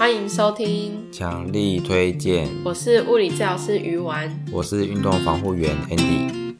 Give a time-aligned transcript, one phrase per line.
[0.00, 2.48] 欢迎收听，强力推荐。
[2.64, 6.54] 我是物理治疗师鱼丸，我是运动防护员 Andy。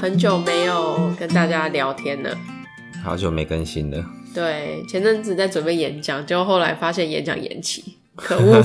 [0.00, 2.32] 很久没有跟大家聊天了，
[3.02, 4.06] 好久没更新了。
[4.32, 8.62] 对，前阵子在准备演讲，结果后来发现演讲延期，可恶。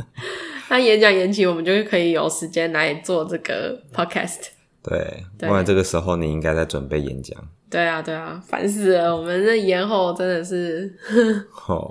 [0.68, 4.48] 那演讲延期，我们就可以有时间来做这个 podcast。
[4.82, 7.48] 对，不然这个时候你应该在准备演讲。
[7.70, 9.16] 对啊，对啊，烦死了！
[9.16, 10.92] 我们这延后真的是。
[11.52, 11.88] 好，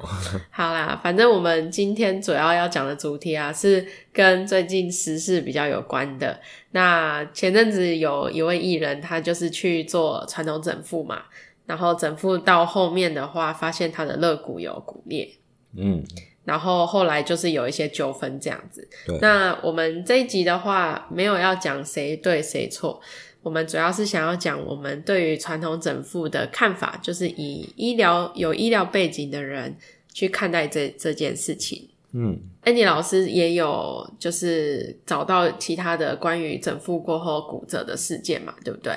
[0.51, 6.37] 好啦，反正我们今天主要要讲的主题啊，是跟最近时事比较有关的。
[6.71, 11.21] 那前阵子有一位艺人，他就是去做传统整复嘛，
[11.65, 15.29] 然后整复到后面的话，发现他的肋骨有骨裂。
[15.77, 16.03] 嗯，
[16.43, 18.87] 然后后来就是有一些纠纷这样子。
[19.05, 19.17] 对。
[19.19, 22.99] 那我们这一集的话，没有要讲谁对谁错。
[23.41, 29.77] 我们主要是想要讲我们对于传统整复的看法，就是以医疗有医疗背景的人
[30.11, 31.89] 去看待这这件事情。
[32.11, 38.93] 嗯，Andy 老师也有就是找到其他的关于整复过后骨折的事件嘛，对不对？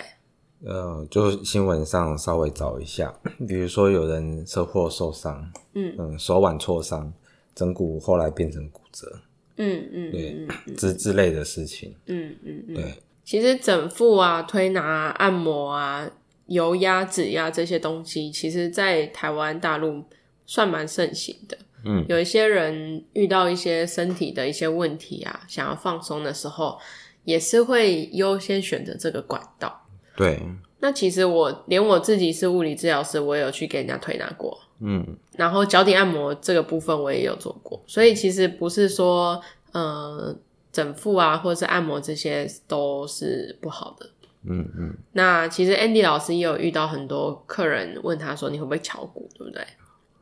[0.65, 3.15] 呃，就新闻上稍微找一下，
[3.47, 7.13] 比如说有人车祸受伤，嗯嗯，手腕挫伤，
[7.55, 9.21] 整骨后来变成骨折，
[9.57, 12.95] 嗯嗯，对，之之类的事情，嗯嗯嗯，对。
[13.25, 16.11] 其实整腹啊、推拿啊、按摩啊、
[16.47, 20.03] 油压、指压这些东西，其实在台湾大陆
[20.45, 21.57] 算蛮盛行的。
[21.85, 26.79] 嗯，有一些人遇到一些身体的一些问题啊，想要放松的时候，
[27.25, 29.87] 也是会优先选择这个管道。
[30.17, 30.41] 对。
[30.81, 34.59] 那其实我连我自己是物理治疗师，我也有去给人家推拿过。
[34.83, 35.17] 嗯。
[35.37, 39.41] 然后脚底按摩这个部分我也有做过，所以其实不是说，
[39.73, 40.37] 呃。
[40.73, 44.09] 整腹啊，或者是按摩，这些都是不好的。
[44.45, 44.97] 嗯嗯。
[45.13, 49.63] 那其实 Andy 老师也有遇到很多客人问他说：“你会不会敲骨？”对不对？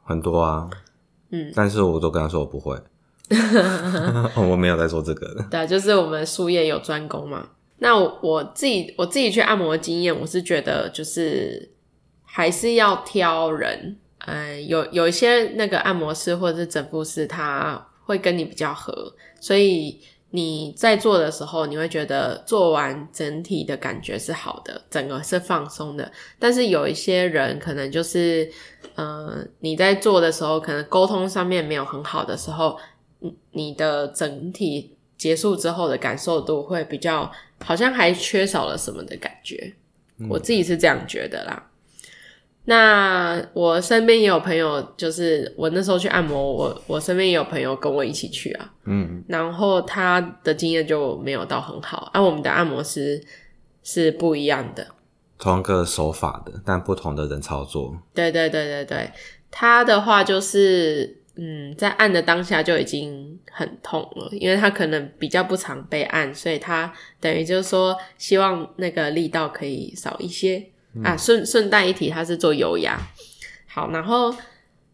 [0.02, 0.68] 很多啊。
[1.30, 1.52] 嗯。
[1.54, 2.76] 但是我都跟他说我不会。
[4.50, 5.46] 我没有在做这个的。
[5.48, 7.50] 对，就是我们术业有专攻嘛。
[7.78, 11.70] 那我，我自己我自己去按摩的经验，我是觉得就是
[12.24, 13.96] 还是要挑人。
[14.30, 20.00] 嗯，有有一些那个按摩师或者是整复师，他会跟你比较合，所以。
[20.32, 26.08] 你在做的时候，你会觉得做完整体的感觉是好的，整个是放松的。
[26.38, 28.48] 但是有一些人可能就是，
[28.94, 32.78] 呃，你在做的时候，可能沟通上面没有很好的时候，
[33.50, 37.28] 你的整体结束之后的感受度会比较，
[37.64, 39.74] 好像还缺少了什么的感觉。
[40.18, 40.28] 嗯。
[40.30, 41.69] 我自己是这样觉得啦。
[42.66, 53.20] 那我身边也有朋友，就是我那时候去按摩，我我身边也有朋友跟我一起去啊，嗯，然后他的经验就没有到很好，而、啊、我们的按摩师
[53.82, 54.86] 是不一样的，
[55.38, 57.96] 同一个手法的，但不同的人操作。
[58.14, 59.10] 对对对对对，
[59.50, 70.64] 他的话就是，嗯，在按的当下就已经很痛了，因为他可能比较不常被按，所以他等于就是说，希望那个力道可以少一些。
[71.04, 72.98] 啊，顺顺带一提，他是做油压。
[73.66, 74.34] 好，然后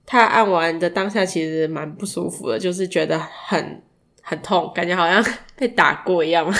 [0.04, 3.82] 他按完的当下其实蛮不舒服的，就是觉得很
[4.22, 5.24] 很痛，感觉好像
[5.56, 6.52] 被打过一样。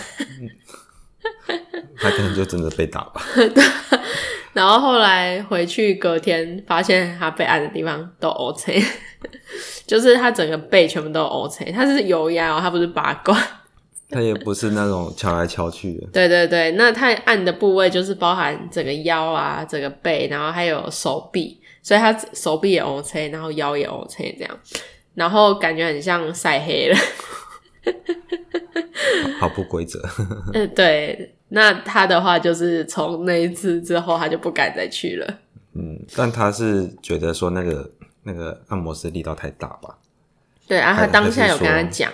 [1.99, 3.23] 他可能就真的被打吧。
[3.35, 3.65] 对。
[4.53, 8.83] 然后后来回去隔天，发现他被按的地方都 OK，
[9.87, 11.71] 就是他整个背全部都 OK。
[11.73, 13.39] 他是油压哦，他不是拔罐。
[14.09, 16.07] 他也不是那种敲来敲去的。
[16.13, 24.59] 对对对，那他按的部位就是包含整个腰啊，整个背，然后还有手臂，所以他手臂也 OK，然后腰也 OK 这样，
[25.15, 26.97] 然后感觉很像晒黑了，
[29.41, 30.01] 好不规则。
[30.53, 35.39] 嗯， 对，那他的话就是从那一次之后，他就不敢再去了。
[35.75, 37.91] 嗯，但他是觉得说那个
[38.23, 39.99] 那个按摩师力道太大吧？
[40.69, 42.13] 对啊，他当下有跟他讲。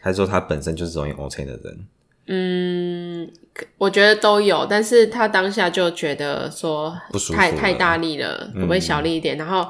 [0.00, 1.86] 还是说他本身就是容易 OK 的人？
[2.32, 3.28] 嗯，
[3.76, 9.36] 我觉得都有，但是他当下就觉得说不舒服，太太大力了，可不可以小力一点？
[9.36, 9.68] 嗯、然后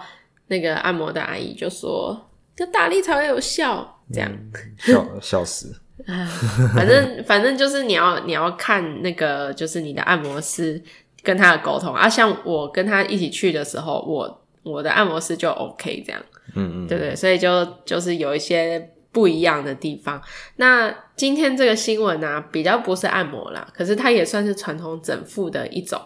[0.49, 2.29] 那个按摩的阿姨就说
[2.59, 5.75] ：“要大力才会有效。”这样、嗯、笑笑死。
[6.75, 10.83] 反正反正就是你要你要看那个就是你的按摩师
[11.23, 12.09] 跟他的沟通啊。
[12.09, 16.21] 像我跟他一起去的时候，我我的按摩师就 OK 这样。
[16.55, 18.91] 嗯嗯，对对，所以就就是有一些。
[19.13, 20.21] 不一样的地方。
[20.57, 26.01] 那今天这个新闻呢、啊，比较不是按摩啦，可是它也算是传统整复的一种。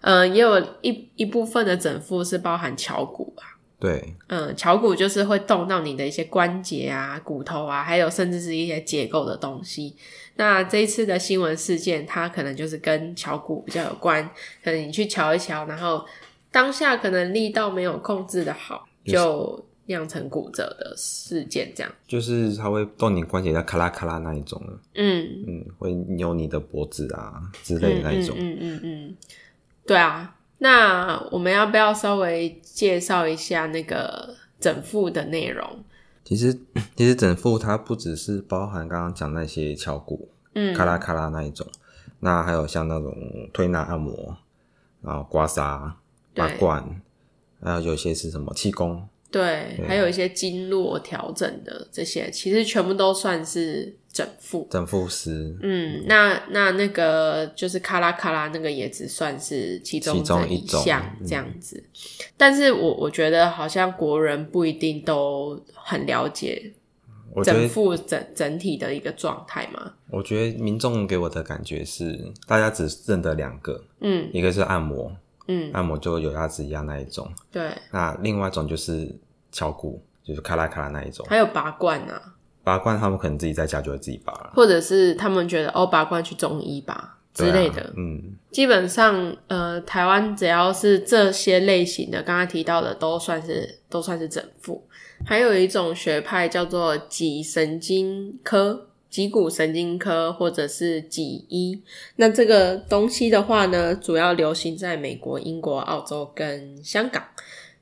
[0.00, 3.44] 嗯、呃，也有一一部分的整复是包含乔骨啊。
[3.78, 9.94] 对，嗯，乔骨就是会动到你的一些关节啊、骨头啊，还有甚至是一些结构的东西。
[10.36, 14.24] 那这一次的新闻事件，它可能就是跟乔骨比较有关。
[14.64, 16.04] 可能你去瞧一瞧，然后
[16.50, 18.86] 当下可能力道没有控制的好。
[19.04, 21.92] 就酿成骨折的事件，这样。
[22.06, 24.62] 就是它会动你关节，要咔啦咔啦那一种。
[24.94, 28.36] 嗯嗯，会扭你的脖子啊之类的那一种。
[28.38, 29.16] 嗯嗯嗯，嗯，
[29.86, 30.36] 对啊。
[30.58, 35.84] 那我们要不要稍微介绍一下那个整复的内容？
[36.24, 36.58] 其实，
[36.96, 41.66] 其实整复它不只是包含刚刚讲那些敲骨，嗯，咔啦咔啦那一种，
[42.20, 43.14] 那还有像那种
[43.52, 44.36] 推拿按摩，
[45.02, 45.92] 然后刮痧、
[46.34, 47.02] 拔罐，
[47.62, 49.06] 还有有些是什么气功。
[49.30, 54.66] 对，对，还有一些经络调整的这些，其实全部都算是整复。
[54.70, 61.76] 整复师，嗯，那那那个就是咔啦咔啦那个也只算是其中这一项这样子。
[61.76, 62.00] 嗯、
[62.36, 66.72] 但是我我觉得好像国人不一定都很了解
[67.44, 69.92] 整复整整体的一个状态嘛。
[70.10, 75.14] 我觉得民众给我的感觉是，大家只认得两个，嗯，一个是按摩。
[75.48, 77.70] 嗯，按摩就有压指压那一种，对。
[77.90, 79.08] 那另外一种就是
[79.52, 81.24] 敲鼓，就是咔啦咔啦那一种。
[81.28, 82.20] 还有拔罐啊，
[82.64, 87.82] 拔罐他们可能自己在家就会自己拔了，或者是他们觉得哦，拔罐去中医拔之类的。
[87.82, 94.86] 啊、嗯，基本上呃，台湾只要是这些类型的，刚刚提到的都算是都算是整复。
[95.24, 98.88] 还有一种学派叫做脊神经科。
[99.16, 101.82] 脊骨神经科或者是脊医，
[102.16, 107.24] 那这个东西的话呢，主要流行在美国、英国、澳洲跟香港。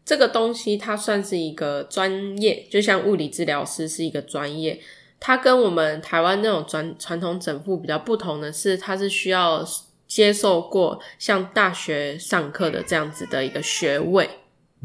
[0.05, 4.79] 这个东西它算是一个专业，就像物理治疗师是一个专业。
[5.19, 9.67] 它跟我们台湾那种传传统整复比较不同的是，它是需要
[10.07, 14.31] 接受过像大学上课的这样子的一个学位。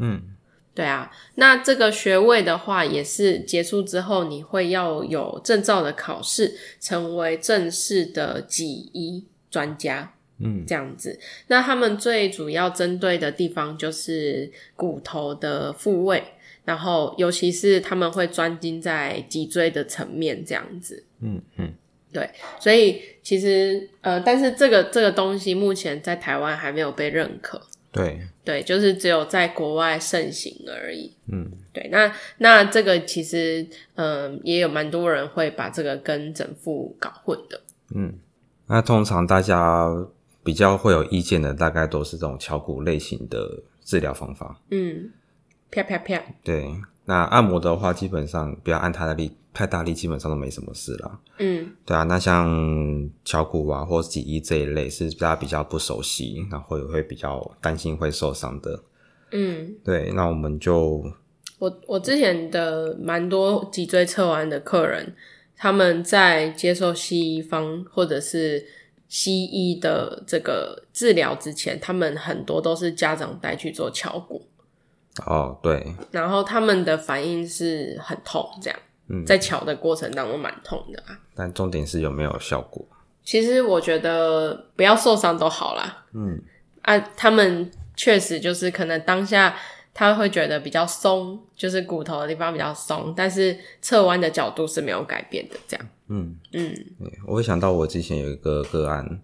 [0.00, 0.34] 嗯。
[0.80, 10.14] 对啊，那这个学位的话，也是结束之后，你会要有证照的考试，成为正式的脊医专家。
[10.42, 11.20] 嗯，这样子。
[11.48, 16.24] 那他们最主要针对的地方就是骨头的复位，
[16.64, 21.04] 然后尤其是他们会专精在脊椎的层面，这样子。
[21.20, 21.74] 嗯嗯，
[22.10, 22.30] 对。
[22.58, 27.60] 所以其实呃，但是这个这个东西目前在台湾还没有被认可。
[27.92, 31.12] 对对，就是只有在国外盛行而已。
[31.26, 37.60] 嗯，对，那那这个其实，嗯、呃，也有蛮多人会把这个跟整副搞混的。
[37.94, 38.14] 嗯，
[38.66, 39.88] 那通常大家
[40.44, 44.60] 比较会有意见的，大概都是这种敲骨类型的治疗方法。
[44.70, 45.10] 嗯，
[45.70, 46.22] 啪啪啪。
[46.44, 46.72] 对，
[47.10, 49.32] 那按摩的话，基本上不要按它的力。
[49.52, 51.20] 太大力基本上都没什么事了。
[51.38, 58.80] 嗯，对啊，那像敲骨啊或脊医这一类是大家比较不熟悉，然后也会比较担心会受伤的。
[59.32, 61.04] 嗯，对，那我们就
[61.58, 65.16] 我我之前的蛮多脊椎侧弯的客人，
[65.56, 68.64] 他们在接受西医方或者是
[69.08, 74.46] 西医的这个治疗之前，他们很多都是家长带去做敲骨。
[75.26, 78.78] 哦，对，然后他们的反应是很痛，这样。
[79.12, 82.86] 嗯在瞧的过程当中蛮痛的啊，但重点是有没有效果？
[83.24, 86.06] 其实我觉得不要受伤都好啦。
[86.12, 86.40] 嗯，
[86.82, 89.56] 啊，他们确实就是可能当下
[89.92, 95.56] 他会觉得比较松，就是骨头的地方比较松，但是侧弯的角度是没有改变的。
[95.66, 96.72] 这样，嗯嗯，
[97.26, 99.20] 我会想到我之前有一个个案，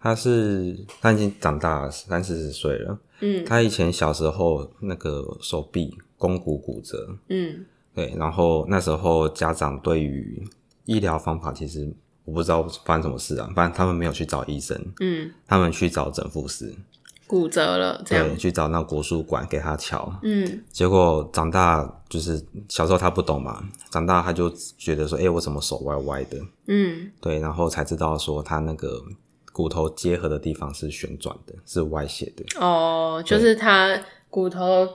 [0.00, 7.64] 他是他已经长大三四十岁了，嗯，他以前小时候那个手臂肱骨骨折，嗯。
[7.94, 10.46] 对，然后那时候家长对于
[10.84, 11.90] 医疗方法，其实
[12.26, 16.74] 我不知道发生什么事啊，反正他们没有去找医生，嗯，他们去找整复师，
[17.26, 29.02] 骨折了，这样，对，去找那国术馆给他瞧，嗯，结果长大就是小时候他不懂嘛，长大他就觉得说，哎，我怎么手歪歪的，嗯，对，然后才知道说他那个
[29.56, 33.98] 骨头结合的地方是旋转的，是歪斜的，哦，就是他
[34.28, 34.86] 骨头。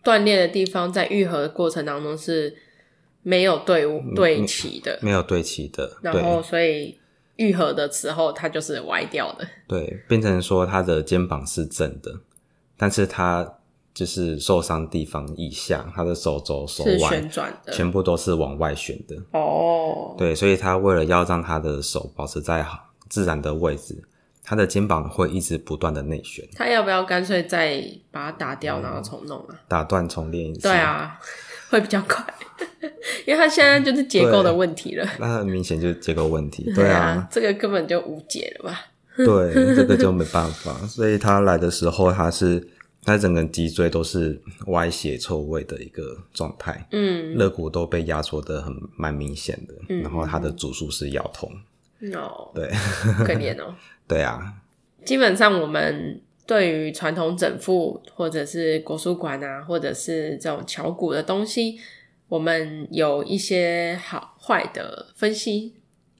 [0.00, 2.56] 断裂的地方在愈合的过程当中是
[3.22, 3.84] 没有对
[4.14, 6.96] 对齐的，没有对齐的，然后所以
[7.36, 12.14] 愈合的时候它就是歪掉的，对，变成说他的肩膀是正的，
[12.78, 13.58] 但是他
[13.92, 24.02] 就是受伤地方以下，他的手肘、手腕是旋转的，全部都是往外旋的，哦，对，所以他为了要让他的手保持在好自然的位置。
[24.50, 29.60] 他的肩膀会一直不断的内旋，他要不要干脆再把它打掉，然后重弄啊？
[29.68, 30.62] 打断重练一次。
[30.62, 31.20] 对啊，
[31.68, 32.24] 会比较快，
[33.26, 35.06] 因为他现在就是结构的问题了。
[35.20, 36.72] 那很明显就是结构问题。
[36.74, 38.80] 对啊，这个根本就无解了吧？
[39.18, 40.72] 对，这个就没办法。
[40.86, 42.66] 所以他来的时候，他是
[43.04, 51.52] 他整个脊椎都是歪斜错位的一个状态，嗯，肋骨都被压缩的很蛮明显的，嗯，然后他的主诉是腰痛。
[52.14, 52.68] 哦，对，
[53.24, 53.74] 可怜哦。
[54.08, 54.54] 对啊，
[55.04, 61.78] 基本上我们对于传统整复或者是国术馆啊，或者是这种乔骨的东西，
[62.28, 65.74] 我们有一些好坏的分析，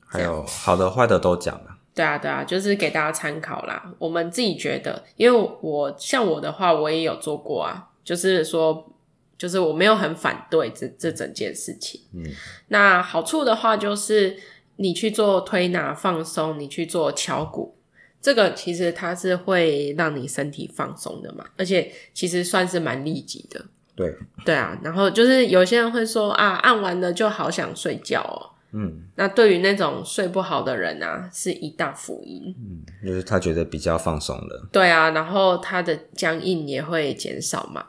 [0.07, 1.79] 还有好的坏的都讲了。
[1.95, 3.93] 对啊，对啊，就是给大家参考啦。
[3.99, 8.93] 我们自己觉得，因为我像我的话，我也有做过啊，就是说，
[9.37, 12.01] 就是我没有很反对这这整件事情。
[12.15, 12.23] 嗯，
[12.69, 14.37] 那好处的话，就是
[14.79, 17.77] 你去做推拿放松，你去做敲骨，
[18.23, 23.65] 这个其实它是会让你身体放松的嘛，而且其实算是蛮立即的。
[23.97, 24.79] 对，对啊。
[24.83, 28.55] 然后就是有些人会说啊，按完了就好想睡觉哦。
[28.71, 32.55] 嗯，那对于那种睡不好的人啊，是一大福音。
[32.59, 34.69] 嗯，就是他觉得比较放松了。
[34.71, 37.85] 对啊，然后他的僵硬也会减少嘛。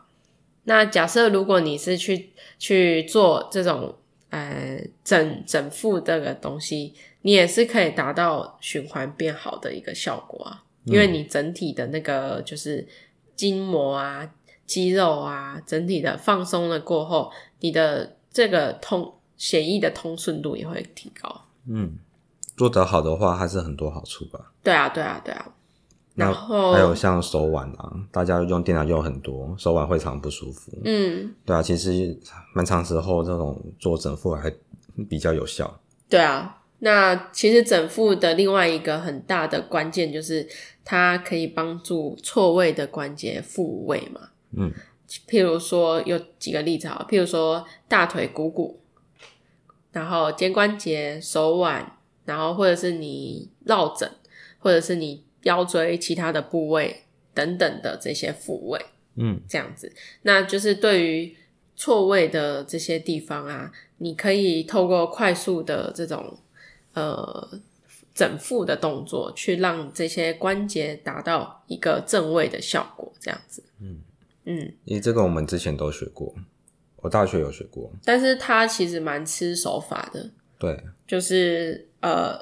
[0.63, 3.98] 那假设如果你是去去做这种
[4.29, 12.87] 呃整整副这个东西，你也是可以达到循环变好的一个效果啊，因为你整体的那个就是
[13.35, 14.29] 筋膜啊、
[14.65, 19.13] 肌肉啊，整体的放松了过后，你的这个通。
[19.39, 21.45] 血液的通顺度也会提高。
[21.65, 21.97] 嗯，
[22.57, 24.51] 做得好的话，还是很多好处吧。
[24.61, 25.47] 对啊，对啊，对啊。
[26.19, 30.71] 然后还有像手腕啊，大家用电脑用很多，手腕会常不舒服。
[30.83, 32.17] 嗯，对啊，其实
[32.53, 34.53] 蛮长时候这种做整复还
[35.09, 35.79] 比较有效。
[36.07, 40.47] 对啊，那其实整复的另外一个很大的关键就是
[40.83, 44.29] 它可以帮助错位的关节复位嘛。
[44.51, 44.71] 嗯，
[45.27, 48.79] 譬如说有几个例子啊，譬如说大腿股骨。
[49.91, 54.07] 然后肩关节、手腕，然后或者是你落枕，
[54.59, 57.03] 或者是你腰椎其他的部位
[57.33, 58.79] 等等的这些复位，
[59.15, 59.91] 嗯，这样子，
[60.23, 61.35] 那就是对于
[61.75, 66.37] 错位的这些地方啊，你可以透过快速的这种
[66.93, 67.59] 呃
[68.13, 74.01] 整复的动作，去让这些关节达到一个正位的效果，这样子，嗯。
[74.45, 76.33] 嗯，因为这个我们之前都学过。
[76.95, 80.27] 我大学有学过，但是他其实蛮吃手法的。
[80.57, 82.37] 对，就是呃，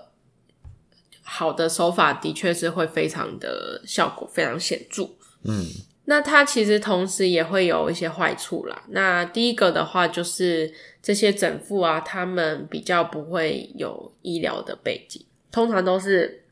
[1.29, 5.03] 好的手法的确是会非常的效果非常显著。
[5.43, 5.65] 嗯，
[6.05, 8.83] 那它其实同时也会有一些坏处啦。
[8.89, 16.45] 那第一个的话就是这些整复啊，他们比较不会有医疗的背景，通常都是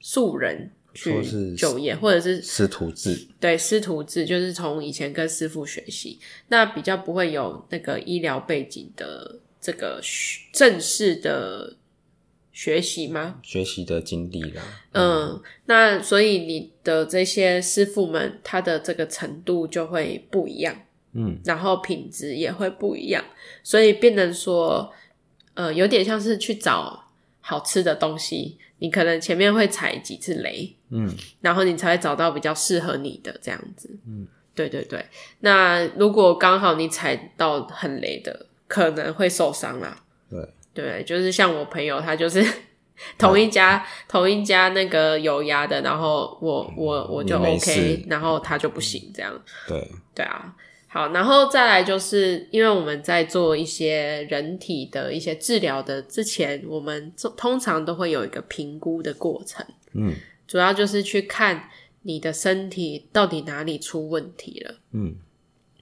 [0.00, 0.72] 素人。
[0.94, 10.02] 去就业，或者是师徒制，对，师徒制就是从以前跟师傅学习，那比较不会有那个医疗背景的这个
[10.52, 11.74] 正式的
[12.52, 13.40] 学习吗？
[13.42, 20.74] 学习的经历啦，嗯，嗯，那所以你的这些师傅们，他的这个程度就会不一样，
[21.14, 23.24] 嗯，然后品质也会不一样，
[23.62, 24.92] 所以变成说，
[25.54, 27.04] 呃，有点像是去找
[27.40, 28.58] 好吃的东西。
[28.78, 31.08] 你可能前面会踩几次雷，嗯，
[31.40, 35.06] 然后你才会找到比较适合你的这样子，嗯，对对对。
[35.38, 40.02] 那如果刚好你踩到很雷的，可能会受伤啦。
[40.28, 40.40] 对
[40.74, 42.44] 对，就是像我朋友，他就是
[43.18, 49.32] 同一家、嗯、同一家那个有牙的，然后我我我就 OK，然后他就不行这样。
[49.68, 50.54] 对对啊。
[50.88, 59.64] 好，然后再来就是，因为我们在做一些人体的一些治疗的之前，我们通常都会有一个评估的过程。
[59.94, 60.12] 嗯，
[60.46, 61.70] 主要就是去看
[62.02, 64.74] 你的身体到底哪里出问题了。
[64.92, 65.14] 嗯，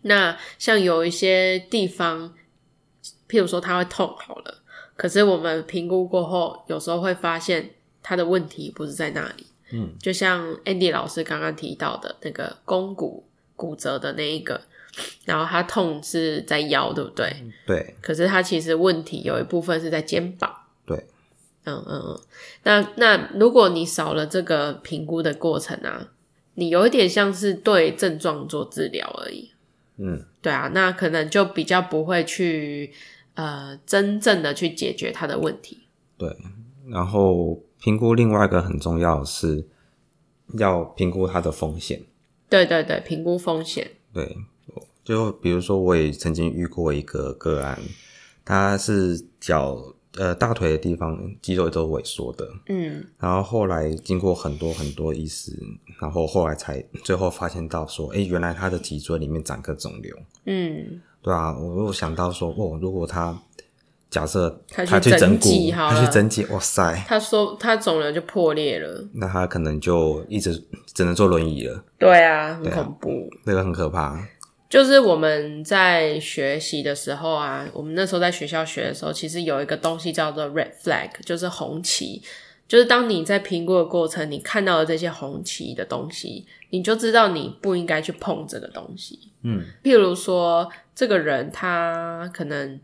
[0.03, 2.33] 那像有一些地方，
[3.29, 4.60] 譬如说他会痛好了，
[5.01, 7.71] 可是我们评估过后，有时候会发现
[8.03, 9.47] 它的问题不是在那里。
[9.73, 13.25] 嗯，就像 Andy 老师刚刚提到的那个肱骨
[13.57, 14.61] 骨折的那一个。
[15.25, 17.35] 然后他痛是在腰，对不对？
[17.67, 17.95] 对。
[18.03, 20.55] 可是他其实问题有一部分是在肩膀。
[20.85, 21.07] 对。
[21.65, 22.21] 嗯嗯嗯。
[22.65, 26.09] 那那如果你少了这个评估的过程啊，
[26.57, 29.51] 你有一点像是对症状做治疗而已。
[29.97, 30.27] 嗯。
[30.43, 32.93] 对啊，那可能就比较不会去
[33.35, 35.89] 呃真正的去解决他的问题。
[36.17, 36.37] 对。
[36.89, 39.67] 然后评估另外一个很重要的是
[40.59, 42.03] 要评估他的风险。
[42.49, 43.91] 对对对，评估风险。
[44.13, 44.37] 对。
[45.03, 47.77] 就比如说，我也曾经遇过一个个案，
[48.45, 55.53] 他是脚呃大腿的地方肌肉都萎缩的，嗯，然后后来经过很多很多医师，
[56.01, 63.39] 然后后来才最后发现到说，哎，原来他的脊椎里面长个肿瘤，嗯，对啊，我又想到说，哦，如果他
[64.09, 70.61] 假设他去整骨，他去整脊，哇塞，他说他肿瘤就破裂了，那他可能就一直
[70.93, 73.09] 只能坐轮椅了，对啊，很恐怖，
[73.45, 74.19] 那个很可怕。
[74.69, 82.23] 就是我们在学习的时候啊，我们那时候在学校学的时候，其实有一个东西叫做 red flag，就是红旗，
[82.71, 89.19] 就是当你在评估的过程，你看到了这些红旗的东西，你就知道你不应该去碰这个东西。
[89.43, 92.79] 嗯，譬如说，这个人他可能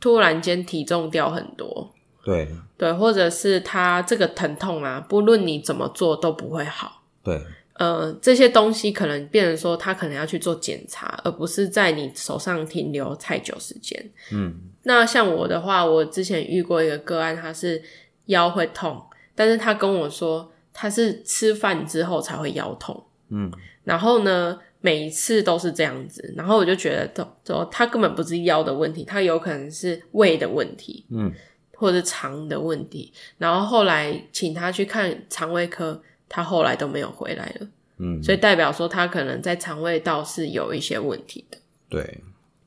[0.00, 1.94] 突然间体重掉很多，
[2.24, 7.04] 对对，或者是他这个疼痛啊，不论你怎么做都不会好。
[7.22, 7.40] 对。
[7.74, 14.10] 呃，这些东西可能变成说，他可能要去做检查，而不是在你手上停留太久时间。
[14.32, 14.54] 嗯，
[14.84, 17.82] 那像我的话，我之前遇过一个个案，他是
[18.26, 19.04] 腰会痛，
[19.34, 23.04] 但是他跟我说他是吃饭之后才会腰痛。
[23.28, 23.50] 嗯，
[23.84, 31.32] 然后呢，每一次都是这样子，然后我就觉得，说他根本不是腰的问题，他有可能是胃的问题，嗯，
[31.76, 33.12] 或者是肠的问题。
[33.38, 36.02] 然后后来请他去看肠胃科。
[36.26, 41.58] 他后来都没有回来了，嗯，所以代表说他可能在肠胃道是有一些问题的。
[41.88, 42.02] 对，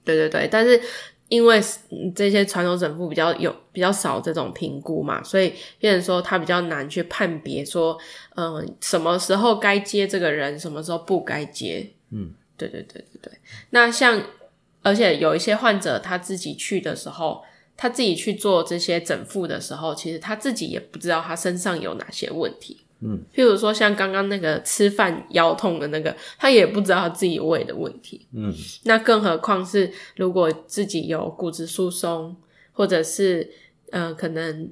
[0.05, 0.79] 对对对，但是
[1.29, 1.62] 因为
[2.15, 7.98] 这些传统整复比较有比较少这种评估嘛，所以变成说他比较难去判别说，
[8.36, 11.91] 嗯、呃，什么时候该接这个人，什么时候不该接。
[12.12, 13.34] 嗯，对对对对对。
[13.72, 14.22] 那像
[14.81, 17.43] 而且有一些患者他自己去的时候，
[17.75, 22.86] 他自己去做这些整复的时候，其实他自己也不知道他身上有哪些问题。
[23.01, 28.27] 嗯，譬如说像刚刚那个吃饭腰痛的那个，他也不知道自己胃的问题。
[28.34, 28.54] 嗯，
[28.86, 32.36] 那更何况是如果自己有骨质疏松，
[32.72, 33.50] 或者是
[33.92, 34.72] 呃可能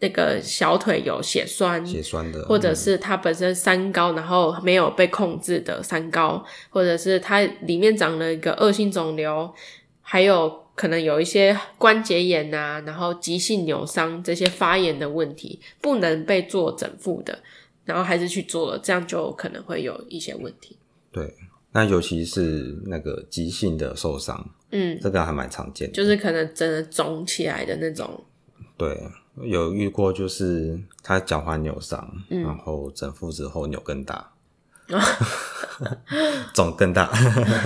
[0.00, 9.52] 那个小腿有血栓，血栓的，或者是他本身三高，然后没有被控制的三高，或者是他里面长了一个恶性肿瘤，
[10.00, 10.63] 还有。
[10.74, 17.38] 可能有一些关节炎啊，然后急性扭伤这些发炎的问题，不能被做整复的，
[17.84, 20.76] 然后还是去做了，这样就可能会有一些问题。
[21.12, 21.32] 对，
[21.72, 28.24] 那尤其是那个急性的受伤，嗯，这个还蛮常见的，就是可能真的肿起来的那种。
[28.76, 29.00] 对，
[29.40, 34.32] 有遇过，就是他脚踝扭伤，嗯，然后整复之后扭更大。
[36.54, 37.10] 肿更大，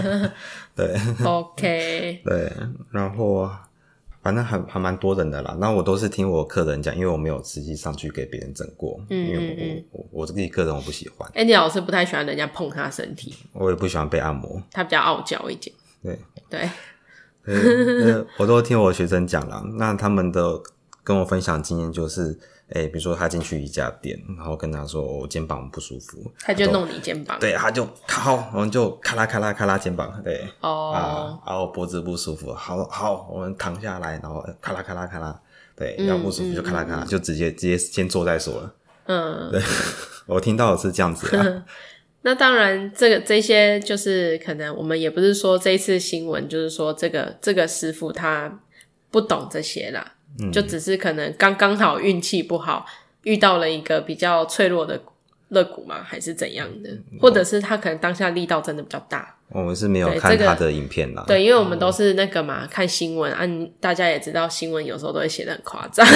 [0.78, 2.52] 对，OK， 对，
[2.92, 3.50] 然后
[4.22, 5.56] 反正还还蛮多人的啦。
[5.58, 11.28] 那我都是听我客人讲，因为我没有实际上去给别人整过，嗯，因为我我我自己个人我不喜欢。
[11.34, 15.74] Andy 老师不太喜欢人家碰他身体，我也不喜欢被按摩，他比较傲娇一点。
[16.00, 16.16] 对
[16.48, 16.70] 对，
[17.44, 20.62] 对 我都听我学生讲了，那他们的
[21.02, 22.38] 跟我分享经验就是。
[22.70, 35.40] 哎、欸，比如说他进去一家店，然后跟他说我肩膀不舒服，他就弄你肩膀，对，他就好，然后就咔啦咔啦咔啦肩膀，对，哦，啊，然后脖子不舒服，好好，我们躺下来，然后咔啦咔啦咔啦，
[35.74, 38.74] 对，腰不舒服就咔啦咔啦，就直接直接先做再说了，
[39.06, 39.62] 嗯， 对，
[40.26, 41.64] 我听到的是这样子啊。
[42.22, 48.60] 那当然，这个这些就是可能我们也不是说这一次新闻就是说这个这个师傅他
[49.10, 50.14] 不懂这些啦。
[50.52, 52.86] 就只是可能刚刚好运气不好，
[53.22, 55.00] 遇到了一个比较脆弱的
[55.48, 56.90] 肋骨嘛，还是怎样的？
[57.20, 59.34] 或者是他可能当下力道真的比较大。
[59.50, 61.24] 我们是没有看他的影片啦。
[61.26, 63.48] 对，因为我们都是那个嘛，看新闻啊，
[63.80, 66.06] 大家也知道新闻有时候都会写的很夸张，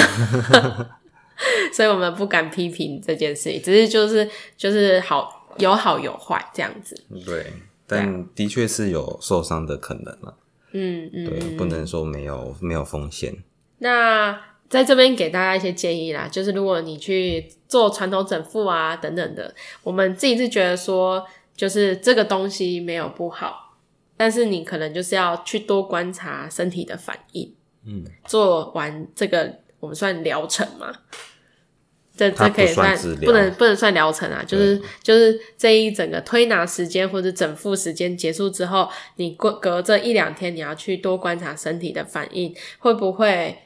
[1.73, 6.95] 所以我们不敢批评这件事情，只是就是就是好有好有坏这样子。
[7.25, 7.51] 对，
[7.87, 10.37] 但的确是有受伤的可能了。
[10.73, 13.35] 嗯嗯，对，不能说没有没有风险。
[13.83, 23.75] 那在这边给大家一些建议啦，就是如果你去做传统整复啊等等的，我们自己是觉得说，就是这个东西没有不好，
[24.15, 27.53] 但是你可能就是要去多观察身体的反应。
[27.85, 30.91] 嗯，做完这个我们算疗程嘛？
[32.15, 34.41] 这这可以算不能不能算疗程啊？
[34.47, 43.57] 就是就是这一整个推拿时间或者整复时间结束之后，你过隔这一两天，你要去多观察身体的反应，会不会？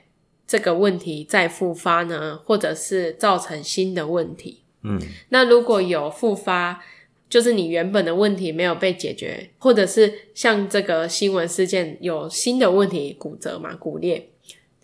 [0.47, 4.63] 这个问题再复发呢，或者是造成新的问题。
[4.83, 4.97] 嗯，
[5.29, 6.81] 那如果有复发，
[7.29, 14.29] 就是你原本的问题没有被解决，或者是像这个新闻事件有新的问题，骨折嘛，骨裂，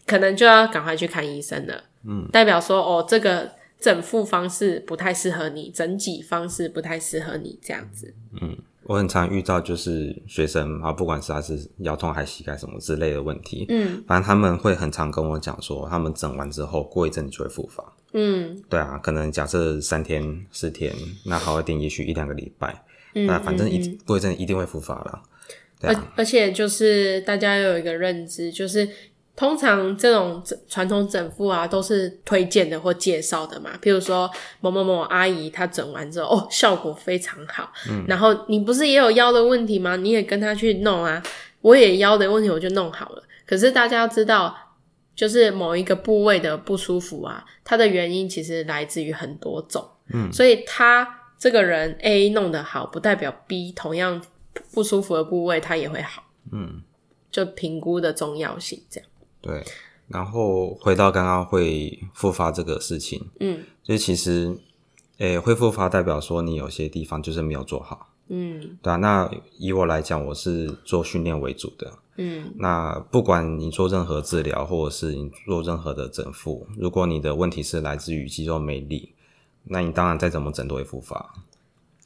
[0.06, 1.86] 可能就要赶快去看医生了。
[2.06, 8.14] 嗯，代表说哦，这个整复方式不太适合你，整脊方式不太适合你，这样子。
[8.42, 8.58] 嗯。
[8.86, 20.94] 我很常遇到就是学生啊，不管是他是腰痛还是膝盖什么之类的问题，嗯，反正他们会很常跟我讲说，他们整完之后过一阵就会复发，嗯，对啊，可能假设三天四天，
[21.26, 22.84] 那好一点也许一两个礼拜，
[23.16, 25.22] 嗯，那反正一、嗯、过一阵一定会复发了，
[25.80, 28.88] 对啊，而而且就是大家有一个认知就是。
[29.36, 33.72] 通常这种传统整复啊，都是推荐的或介绍的嘛。
[33.82, 37.72] 譬如说某某某阿姨，她整完之后，哦，效果非常好。
[37.90, 39.96] 嗯，然后你不是也有腰的问题吗？
[39.96, 41.22] 你也跟她去弄啊。
[41.62, 43.24] 我也腰的问题，我就弄好了。
[43.46, 44.56] 可是大家要知道，
[45.16, 49.84] 就是某一个部位的不舒服啊，它的原因其实来自于很多种。
[50.14, 51.08] 嗯，所以他
[51.40, 54.22] 这个人 A 弄得好，不代表 B 同样
[54.74, 56.24] 不舒服的部位他也会好。
[56.52, 56.82] 嗯，
[57.32, 59.10] 就评估的重要性这样。
[59.44, 59.64] 对，
[60.08, 64.58] 然后回到刚刚会复发这个事情，嗯，所以其实，
[65.18, 68.10] 诶、欸，会复发代表说你有些地方就是没有做好。
[68.30, 68.96] 嗯，对啊。
[68.96, 71.92] 那以我来讲，我是做训练为主的。
[72.16, 79.14] 嗯，那不管你做任何治疗，或者是你做任何的整复，如果你的问题是来自于肌肉没力，
[79.66, 81.34] 那你当然再怎么整都会复发。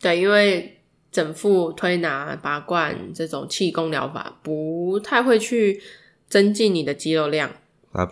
[0.01, 0.79] 对，因为
[1.11, 5.81] 整复、推拿、拔罐这种气功疗法不太会去
[6.27, 7.51] 增进你的肌肉量，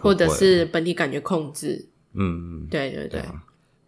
[0.02, 1.88] 或者是本体感觉控制。
[2.14, 3.24] 嗯，对对对。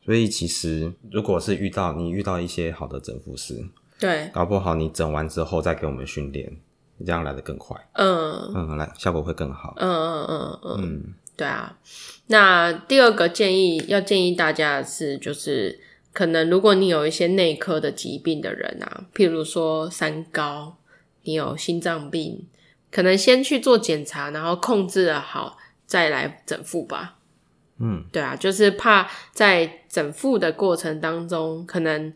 [0.06, 3.68] 所以其实如果是遇到你遇到一些好的整复师，
[4.00, 6.58] 对，搞不好你整完之后再给我们训练。
[7.06, 11.78] 这样来得更快，嗯嗯，来效果会更好，嗯嗯嗯嗯嗯，对啊。
[12.26, 15.80] 那第二个建议要建议大家的是，就是
[16.12, 20.78] 可能如果你有一些内科的疾病的人啊，譬如说三高，
[21.22, 22.48] 你有心脏病，
[22.92, 27.18] 可能先去做检查，然后控制的好，再来整复吧。
[27.80, 32.14] 嗯，对啊，就是怕在整复的过程当中，可能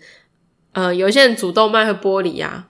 [0.74, 2.68] 呃有些人主动脉会剥离啊。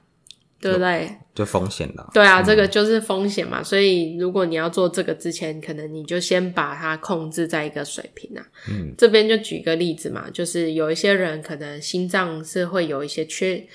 [0.64, 1.18] 对不对？
[1.34, 2.12] 就风险了。
[2.14, 3.64] 对啊，嗯、这个就是风险嘛。
[3.64, 8.46] 所以如果你要做这个之前，可能你就先把它控制在一个水平啊。
[8.70, 13.68] 嗯，这边就举个例子嘛，就是有一些人可能心脏是会有一些缺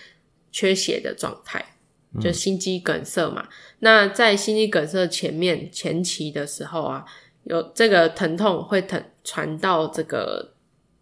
[0.52, 1.75] 缺血的状态，
[2.20, 3.42] 就心肌梗塞嘛。
[3.42, 7.04] 嗯、那在心肌梗塞前面前期的时候啊，
[7.44, 10.52] 有这个疼痛会疼传到这个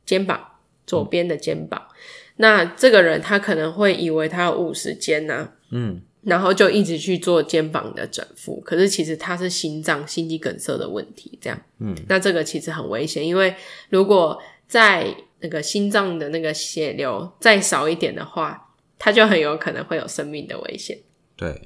[0.04, 0.40] 肩膀，
[0.86, 1.80] 左边的肩膀。
[1.88, 1.94] 嗯、
[2.36, 5.50] 那这个人他可能会以为他有五十肩呐。
[5.70, 13.54] 嗯，然后就一直去做肩膀的整复，可是其实他是心脏心肌梗塞的问题，这样，嗯，那这个其实很危险，因为
[13.88, 18.63] 如果在那个心脏的那个血流再少一点的话，
[19.04, 20.98] 他就很有可能会有生命的危险。
[21.36, 21.60] 对，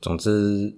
[0.00, 0.76] 总之。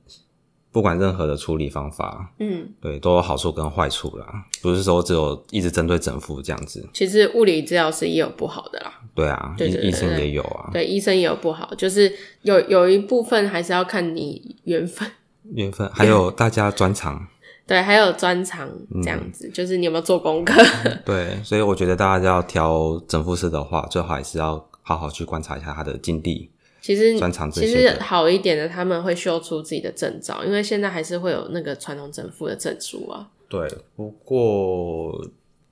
[0.72, 6.88] 不管任何的处理方法，嗯，对，都有好处跟坏处啦，不是说只有一直针对整副这样子。
[6.94, 9.00] 其实物理治疗师也有不好的啦。
[9.12, 10.70] 对啊，医生也有啊。
[10.72, 15.10] 对，医生也有不好，就是有有一部分还是要看你缘分，
[15.54, 17.26] 缘分，还有大家专长。
[17.66, 18.70] 对，还有专长
[19.02, 20.62] 这样子，嗯、就是你有没有做功课？
[21.04, 26.50] 对，所以我觉得大家要挑整复师的话，最好还是要好好去观察一下他的经历。
[26.80, 27.16] 其实，
[27.52, 33.28] 其实好一点的，他们会秀出自己的证照，因为现在还是会有那个传统整复的证书啊。
[33.48, 35.24] 对，不过，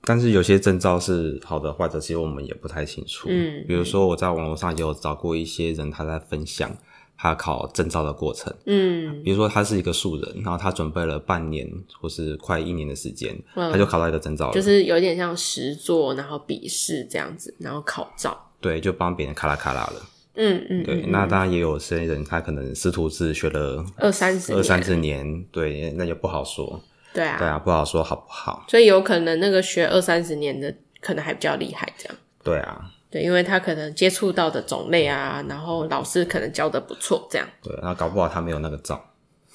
[0.03, 3.27] 但是有些证照是好的坏的，其实我们也不太清楚。
[3.29, 6.71] 嗯，比如说我在网络上也有找过一些人，他在分享
[7.17, 8.53] 他考证照的过程。
[8.65, 11.67] 嗯，比如说他是一个素人，然后他准备了半年
[11.99, 18.45] 或是快一年的时间，嗯、他就考到一个证照了，就是有点像实作，然后笔试这样子，然后考照。
[18.61, 20.01] 对，就帮别人卡拉卡拉了。
[20.35, 26.81] 嗯嗯，对，那当然也有些人，他可能师徒制学了二三十，二三十年，对，那就不好说。
[27.13, 28.65] 对啊，对啊，不好说好不好。
[28.69, 32.15] 所以有可能那个学二三十年的，可能还比较厉害，这样。
[32.43, 37.47] 对啊，对，因为他可能接触到的种类啊，然后老师可能教的不错，这样。
[37.61, 39.03] 对，然后搞不好他没有那个照。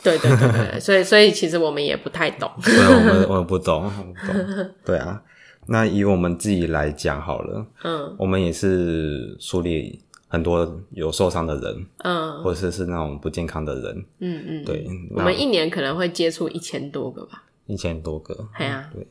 [0.03, 2.51] 对对对对，所以所以其实我们也不太懂。
[2.63, 3.91] 对，我们我们不懂，
[4.27, 4.71] 不懂。
[4.85, 5.23] 对啊，
[5.67, 10.01] 那以我们自己来讲好了，嗯，我们也是树立。
[10.27, 19.07] 很多有受伤的人，嗯，或者是是那种不健康的人，嗯嗯，对，我们一年可能会接触一千多个吧，一千多个，对啊，对，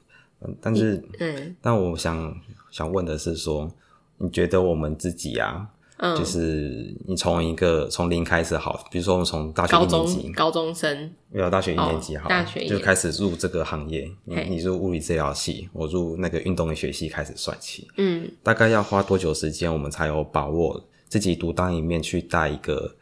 [0.60, 2.36] 但是，嗯，但我想
[2.72, 3.72] 想问的是说，
[4.18, 20.84] 你觉得我们自己啊，嗯，就是你从一个从零开始好，比如说我们从大学一年级，高中生，没有大学一年级好，大学就开始入这个行业，你你入物理治疗系，我入那个运动医学系开始算起，嗯，大概要花多久时间，我们才有把握？
[21.08, 22.96] 自己独当一面去带一个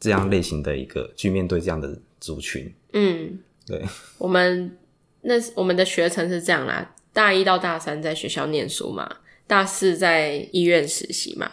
[0.00, 3.80] 这样类型的一个去面对这样的族群，嗯，对，
[4.18, 4.76] 我们
[5.20, 9.08] 那我们的学程是这样啦，大一到大三在学校念书嘛，
[9.46, 11.48] 大四在医院实习嘛。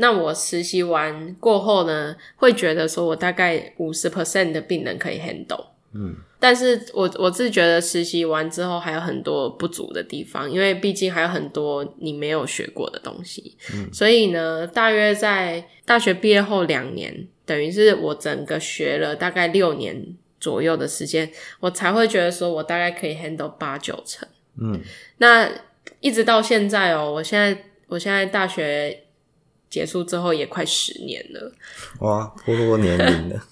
[0.00, 5.66] 那我实习完过后呢，会觉得说我大概五十 percent 的病人可以 handle。
[5.92, 13.56] 嗯，但是我我自己觉得实习完之后还有很多不足的地方，因为毕竟还有很多你没有学过的东西。
[13.74, 24.28] 嗯，所以呢，大约在大学毕业后两年，等于是我整个学了大概六年左右的时间，我才会觉得说我大概可以 handle 八九成。
[24.60, 24.80] 嗯，
[25.18, 25.50] 那
[25.98, 28.96] 一直到现在哦，我现在我现在大学
[29.70, 31.52] 结束之后也快十年了。
[32.00, 33.42] 哇，步入年龄了。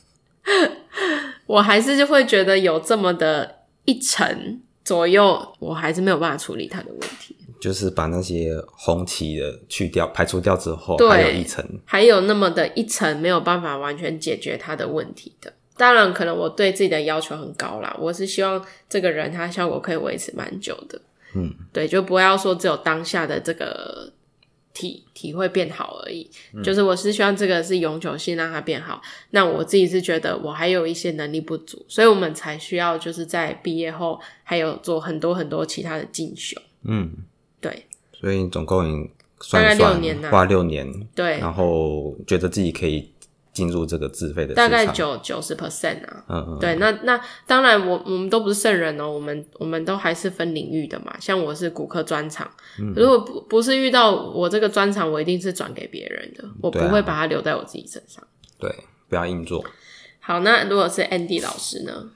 [1.47, 7.35] 我还是就会觉得有这么的一层左右，我还是没有办法处理它的问题。
[7.61, 15.53] 就是把那些红旗的去掉、排除掉之后，对，还有一层，还有那么的一层没有办法完全解决它的问题的。
[15.77, 21.01] 当然，可能我对自己的要求很高啦，我是希望这个人他效果可以维持蛮久的。
[21.35, 24.13] 嗯，对，就不要说只有当下的这个
[24.79, 26.31] 体体会变好而已。
[26.55, 29.03] 嗯，就是我是希望这个是永久性让它变好。
[29.31, 36.57] 那我自己是觉得我还有一些能力不足，所以我们才需要就是在毕业后还有做很多很多其他的进修。
[36.85, 37.11] 嗯。
[37.61, 39.11] 对，所以总共已
[39.41, 43.11] 算算大概六年啊，花六年，对，然后觉得自己可以
[43.59, 58.23] 进入这个自费的，大概九九十 percent 啊，嗯嗯，对，那那当然我我们都不是圣人哦，我们我们都还是分领域的嘛，像我是骨科专长，嗯，如果不不是遇到我这个专长，我一定是转给别人的，我不会把它留在我自己身上，
[58.61, 58.73] 对，
[59.09, 59.65] 不要硬做。
[60.21, 62.11] 好，那如果是 Andy 老师呢？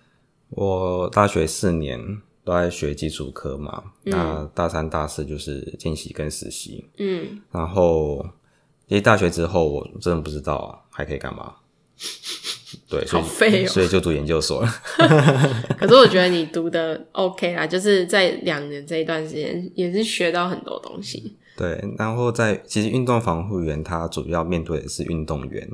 [0.51, 2.23] 我大学四年。
[2.45, 6.85] 都在学基础科嘛，嗯、那大三、大四就是见习跟实习。
[6.99, 8.27] 嗯，然后
[8.93, 11.55] 其实大学之后，我真的不知道啊，还可以干嘛？
[12.91, 14.69] 对，所以好废哦，所以就读研究所了。
[15.81, 21.35] 可是我觉得你读的 OK 啦，就是在两年这一段时间，也是学到很多东西。
[21.57, 25.67] 对，然后在其实运动防护员他主要面对的是运动员，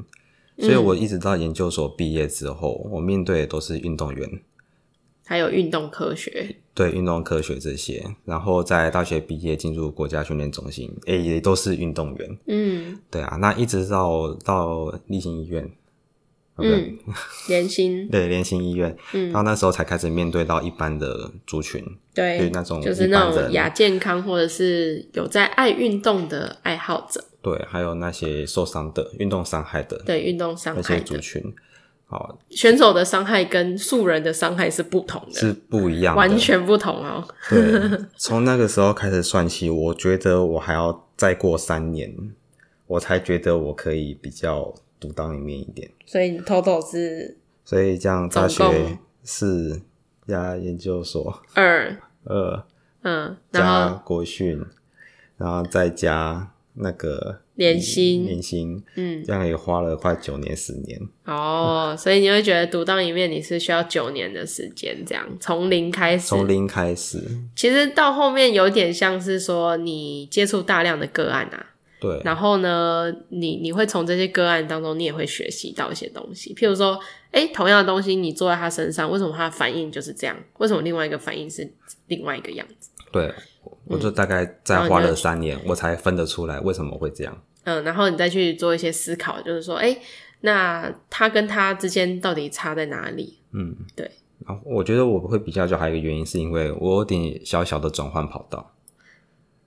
[0.61, 4.31] 所以我一直到研究所毕业之后，我面对的都是运动员。
[5.29, 12.39] 还有运动科学，对运动科学这些，然后在大学毕业进入国家训练中心，诶、欸，也都是运动员。
[12.47, 15.71] 嗯，对啊，那一直到到立新医院，
[16.57, 16.97] 嗯，
[17.47, 31.55] 联新，对联新医院，嗯，然后那时候才开始面对到一般的族群，对，那种就是那种亚健康或者是有在爱运动的爱好者，对，还有那些受伤的运动伤害的，对运动伤害的那些族群。
[32.11, 37.23] 好，选手的伤害跟素人的伤害是不同的，是不一样的，完全不同哦。
[37.51, 37.61] 对，
[38.17, 42.11] 从那个时候开始算起，我觉得我还要再过三年，
[42.87, 45.91] 我才觉得我可以比较独当一面一点。
[46.07, 49.83] 所以你 total 是，所以这样大学四
[50.27, 51.95] 加研究所二。
[52.25, 52.65] 二，
[53.03, 54.65] 嗯，加国训，
[55.37, 57.41] 然后再加那个。
[57.59, 60.97] 年薪，年薪，嗯，这样也花了快九年、十年。
[61.25, 67.21] 哦， 所以你会觉得独当一面，你是需要九年的时间，这样从零开始，从零开始。
[67.57, 71.67] 其实到后面有点像是说，你接触大量的个案啊，
[72.01, 76.55] 对，然后呢，你你会从这些个案当中，你也会学习到一些东西。
[76.55, 76.99] 譬如说，
[77.33, 80.37] 哎、欸，同样的东西你做在他身上，为什么他的反应就是这样？
[80.59, 81.69] 为什么另外一个反应是
[82.07, 82.91] 另外一个样子？
[83.11, 83.33] 对，
[83.87, 87.43] 我就大概再花了三年，我才分得出来为什么会这样。
[87.65, 89.99] 嗯，然后你再去做一些思考，就是说，哎，
[90.43, 93.39] 那他跟他之间到底差在哪里？
[93.53, 94.11] 嗯，对。
[94.47, 98.75] 然后我觉得我会比较，就还有一个原因，是因为我有点小小的转换跑道。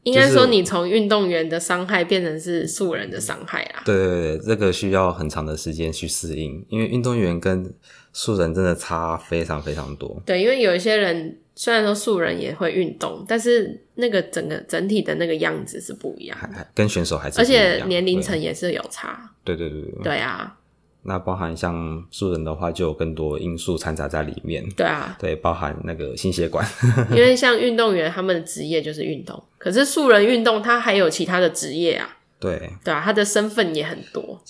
[0.04, 3.82] 应该说，你从运动员的伤害变成是素人的伤害啦？
[3.86, 7.74] 对对对，这个需要很长的时间去适应，因为运动员跟
[8.14, 10.22] 素人真的差非常非常多。
[10.26, 11.38] 对，因为有一些人。
[11.54, 19.30] 虽然说素人也会运动，但是那个整个整体的那个样子是不一样的，跟选手还是而且年龄层也是有差。
[19.44, 20.58] 对对对对，对啊。
[21.04, 24.64] 那包含像素人的话，就有更多因素掺杂在里面。
[24.78, 26.66] 对啊，对，包含那个心血管。
[27.12, 32.18] 因为像运动员，他们的职业就是运动，可是素人运动他还有其他的职业啊。
[32.40, 34.42] 对对啊，他的身份也很多，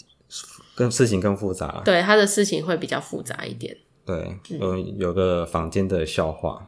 [0.76, 1.82] 更事情更复杂。
[1.86, 3.76] 对，他的事情会比较复杂一点。
[4.06, 6.68] 对，有有个坊间的笑话。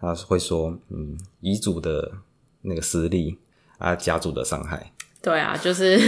[0.00, 2.10] 他会说：“嗯，遗嘱的
[2.62, 3.36] 那个实力
[3.76, 4.90] 啊，家族的伤害。
[5.22, 5.98] 对啊，就是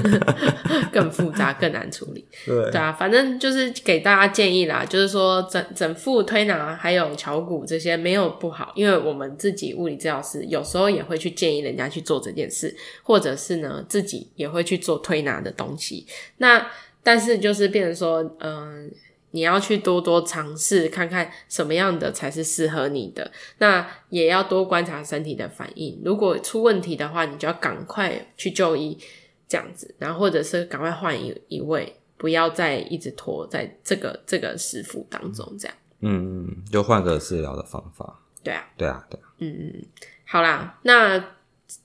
[0.90, 2.26] 更复杂、更难处理。
[2.46, 16.06] 对，对啊，反正就是给大家建议啦，就是说整整副推拿还有巧骨这些没有不好，因为我们自己物理治疗师有时候也会去建议人家去做这件事，或者是呢自己也会去做推拿的东西。
[16.38, 16.66] 那
[17.02, 18.90] 但是就是变成说，嗯。”
[19.32, 23.30] 你要去多多尝试，看看什么样的才是适合你的。
[23.58, 26.00] 那也要多观察身体的反应。
[26.04, 28.98] 如果出问题的话，你就要赶快去就医，
[29.46, 29.94] 这样子。
[29.98, 35.76] 然后或者是赶快换一一位，不要再一直拖在这个这个师傅当中，这样。
[36.00, 38.20] 嗯嗯，就换个治疗的方法。
[38.42, 39.28] 对啊，对啊，对啊。
[39.38, 39.84] 嗯嗯，
[40.26, 41.36] 好啦，那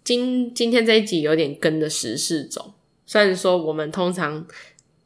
[0.03, 2.73] 今今天这一集有点跟着时事走，
[3.05, 4.47] 虽然说我们通常。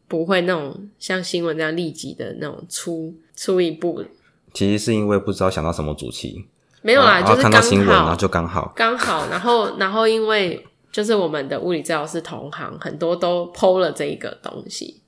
[0.09, 4.03] 不会那种像新闻那样立即的那种出出一步，
[4.53, 6.45] 其实是因为不知道想到什么主题，
[6.81, 14.99] 没有啦，就是刚好，看到新闻然后就刚好刚好，然后然后因为就是我们的物理治疗师同行很多都 PO 了这一个东西，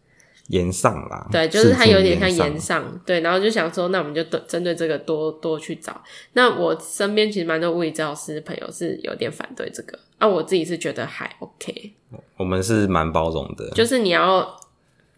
[0.50, 1.28] 延上啦。
[1.32, 3.02] 对，就是它有点像延上。
[3.04, 6.00] 对，然后就想说，那我们就针对这个多多去找。
[6.34, 11.94] 那我身边其实蛮多物理治疗师朋友是有点反对这个，啊，我自己是觉得还 OK。
[12.38, 14.56] 我们是蛮包容的，就是你要。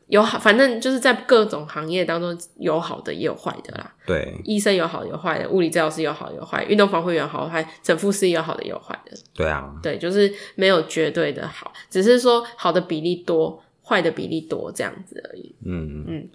[0.08, 3.94] 有好，反正就是在各种行业当中，有好的也有坏的啦。
[4.06, 9.18] 对，医生有好有坏的，物理治疗师有好有坏，运动防护员有好有坏，整复师有好的也有坏的。
[9.34, 15.56] 对啊，对，就是没有绝对的好，只是说好的比例多，坏的比例多这样子而已。
[15.66, 16.30] 嗯嗯，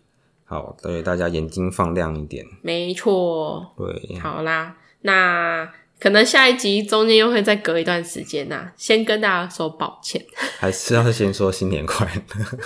[0.44, 2.44] 好，对大家眼睛放亮一点。
[2.62, 3.74] 没错。
[3.76, 10.24] 对，好啦，那可能下一集中间又会再隔一段时间呐，先跟大家说抱歉。
[10.58, 12.58] 还是要先说新年快乐。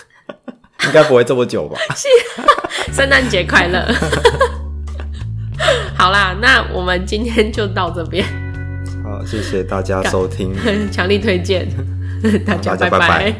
[0.87, 1.79] 应该不会这么久吧？
[2.93, 3.87] 圣诞节快乐！
[5.97, 8.25] 好啦，那我们今天就到这边。
[9.05, 10.53] 好，谢谢大家收听，
[10.91, 11.69] 强力推荐，
[12.45, 13.35] 大家拜拜。